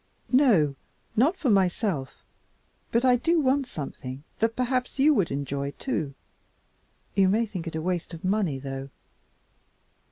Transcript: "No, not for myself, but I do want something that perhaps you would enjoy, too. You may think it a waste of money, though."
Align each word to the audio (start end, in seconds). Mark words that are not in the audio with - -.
"No, 0.31 0.73
not 1.15 1.37
for 1.37 1.51
myself, 1.51 2.23
but 2.91 3.05
I 3.05 3.17
do 3.17 3.39
want 3.39 3.67
something 3.67 4.23
that 4.39 4.55
perhaps 4.55 4.97
you 4.97 5.13
would 5.13 5.29
enjoy, 5.29 5.73
too. 5.77 6.15
You 7.13 7.29
may 7.29 7.45
think 7.45 7.67
it 7.67 7.75
a 7.75 7.83
waste 7.83 8.11
of 8.11 8.25
money, 8.25 8.57
though." 8.57 8.89